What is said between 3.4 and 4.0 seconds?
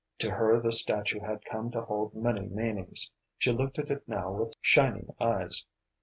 looked at